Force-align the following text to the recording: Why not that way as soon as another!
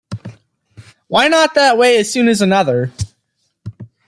Why 1.09 1.27
not 1.27 1.53
that 1.53 1.77
way 1.77 1.95
as 1.99 2.11
soon 2.11 2.27
as 2.27 2.41
another! 2.41 2.91